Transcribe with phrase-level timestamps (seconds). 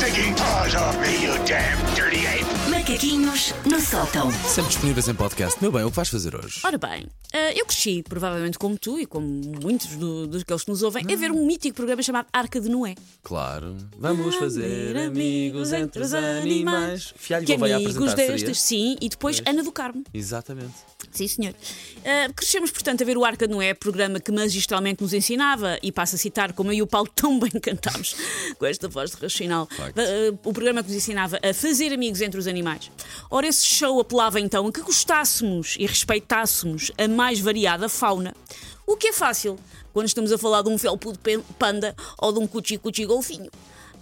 [0.00, 2.44] stinking paws off me, you damn dirty ape!
[2.70, 4.30] Macaquinhos no sótão.
[4.48, 5.60] Sempre disponíveis em podcast.
[5.60, 6.60] Meu bem, o que vais fazer hoje?
[6.64, 10.82] Ora bem, eh, eu cresci, provavelmente como tu e como muitos do- dos que nos
[10.82, 12.94] ouvem, a ver um mítico programa chamado Arca de Noé.
[13.22, 17.12] Claro, vamos fazer amigos entre os animais.
[17.16, 18.32] Fialho Que vai amigos apresentar seria?
[18.36, 20.02] destes, sim, e depois Ana do Carmo.
[20.14, 20.74] Exatamente.
[21.10, 21.54] Sim, senhor.
[22.00, 25.92] Uh, crescemos, portanto, a ver o Arca de Noé, programa que magistralmente nos ensinava, e
[25.92, 28.16] passo a citar, como eu e o Paulo tão bem cantámos
[28.58, 32.40] com esta voz de racional, uh, o programa que nos ensinava a fazer amigos entre
[32.40, 32.90] os animais.
[33.30, 38.34] Ora, esse show apelava então a que gostássemos e respeitássemos a mais variada fauna,
[38.86, 39.58] o que é fácil
[39.92, 41.18] quando estamos a falar de um felpudo
[41.58, 43.50] panda ou de um cuchi-cuchi golfinho.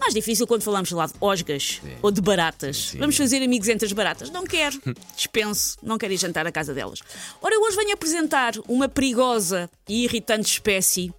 [0.00, 2.94] Mais difícil quando falamos, sei lá, de osgas ou de baratas.
[2.98, 4.30] Vamos fazer amigos entre as baratas.
[4.30, 4.80] Não quero.
[5.16, 5.76] Dispenso.
[5.82, 7.00] Não quero ir jantar à casa delas.
[7.42, 11.12] Ora, eu hoje venho apresentar uma perigosa e irritante espécie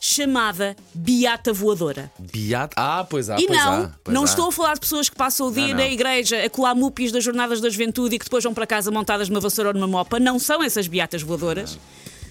[0.00, 2.10] chamada beata voadora.
[2.18, 2.74] Beato.
[2.76, 3.92] Ah, pois há, e pois não, há.
[4.04, 4.24] pois não há.
[4.24, 5.76] estou a falar de pessoas que passam o dia Não, não.
[5.78, 8.90] na igreja a colar mupis das jornadas da juventude e que depois vão para casa
[8.90, 10.20] montadas numa vassoura ou numa mopa.
[10.20, 11.78] Não são essas beatas voadoras.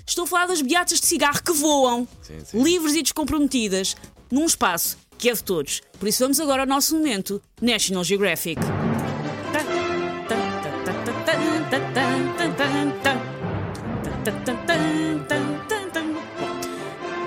[0.08, 2.64] Estou a falar das beatas de cigarro que voam, Sim, sim.
[2.64, 3.96] livres e descomprometidas,
[4.32, 5.82] num espaço que é de todos.
[6.00, 8.62] Por isso vamos agora ao nosso momento National Geographic.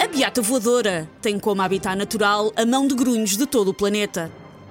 [0.01, 4.31] A beata voadora tem como habitat natural a mão de grunhos de todo o planeta.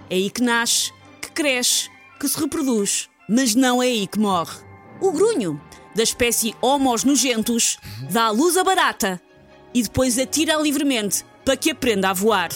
[0.10, 4.58] É aí que nasce, que cresce, que se reproduz, mas não é aí que morre.
[5.00, 5.62] O grunho,
[5.96, 7.78] da espécie Homos nojentos,
[8.12, 9.22] dá à luz a barata
[9.74, 12.50] e depois atira livremente para que aprenda a voar.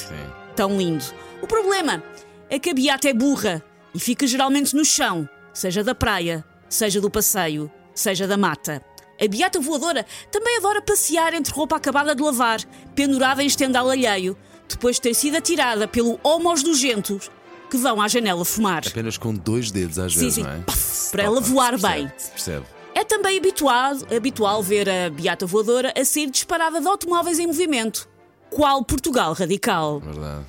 [0.61, 1.03] Tão lindo.
[1.41, 2.03] O problema
[2.47, 3.63] é que a beata é burra
[3.95, 8.79] e fica geralmente no chão, seja da praia, seja do passeio, seja da mata.
[9.19, 12.59] A beata voadora também adora passear entre roupa acabada de lavar,
[12.93, 14.37] pendurada em estendal alheio,
[14.69, 17.31] depois de ter sido atirada pelo homos nojentos
[17.67, 18.83] que vão à janela fumar.
[18.85, 20.43] Apenas com dois dedos às Sim, vezes, sim.
[20.43, 20.63] não é?
[21.09, 22.11] Para ela voar percebe, bem.
[22.33, 22.65] percebe.
[22.93, 28.10] É também habitual, habitual ver a beata voadora a sair disparada de automóveis em movimento.
[28.51, 30.01] Qual Portugal radical?
[30.01, 30.45] Verdade.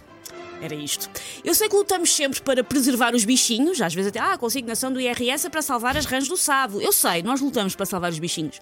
[0.62, 1.10] Era isto.
[1.44, 4.92] Eu sei que lutamos sempre para preservar os bichinhos, às vezes até, ah, a consignação
[4.92, 6.80] do IRS é para salvar as rãs do sado.
[6.80, 8.60] Eu sei, nós lutamos para salvar os bichinhos.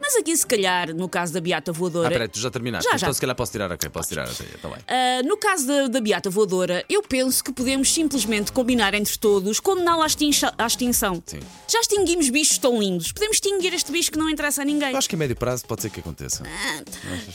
[0.00, 2.08] Mas aqui, se calhar, no caso da beata voadora.
[2.08, 2.90] Ah, peraí, tu já terminaste.
[2.90, 3.14] Já, então já.
[3.14, 4.28] se calhar posso tirar, ok, posso tirar.
[4.28, 4.78] ok, Está bem.
[4.88, 9.60] Ah, no caso da, da beata voadora, eu penso que podemos simplesmente combinar entre todos
[9.60, 11.22] condená-la à, extinção.
[11.24, 11.38] Sim.
[11.68, 13.12] Já extinguimos bichos tão lindos.
[13.12, 14.90] Podemos extinguir este bicho que não interessa a ninguém.
[14.90, 16.42] Eu acho que a médio prazo pode ser que aconteça.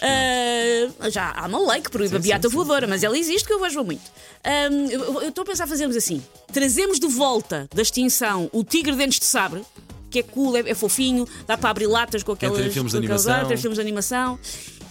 [0.02, 2.56] Ah, já há uma lei que proíbe a Sim, beata sim, sim.
[2.56, 4.00] voadora, mas ela existe que eu vejo muito.
[4.89, 8.97] Eu eu estou a pensar fazermos assim: trazemos de volta da extinção o tigre de
[8.97, 9.63] dentes de sabre.
[10.09, 12.57] Que é cool, é, é fofinho, dá para abrir latas com aquelas.
[12.57, 13.31] Entra em filmes de animação.
[13.31, 14.38] latas, filmes de animação.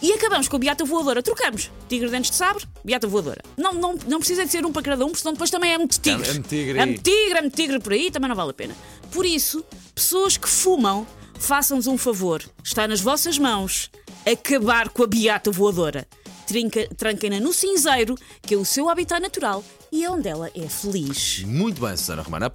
[0.00, 1.22] E acabamos com a beata voadora.
[1.22, 1.70] Trocamos.
[1.90, 3.42] Tigre de dentes de sabre, beata voadora.
[3.54, 5.76] Não, não, não precisa de ser um para cada um, porque senão depois também é
[5.78, 6.26] muito tigre.
[6.26, 8.54] É muito tigre É muito tigre, é muito tigre por aí, também não vale a
[8.54, 8.74] pena.
[9.12, 9.62] Por isso,
[9.94, 11.06] pessoas que fumam,
[11.38, 12.42] façam-nos um favor.
[12.64, 13.90] Está nas vossas mãos
[14.24, 16.08] acabar com a beata voadora.
[16.50, 19.62] Trinca- Tranquem-na no cinzeiro, que é o seu habitat natural
[19.92, 21.44] e é onde ela é feliz.
[21.46, 22.50] Muito bem, Susana Romana.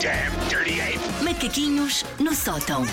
[0.00, 1.24] Damn dirty ape!
[1.24, 2.84] Macaquinhos no sótão.